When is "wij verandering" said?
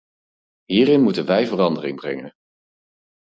1.25-1.95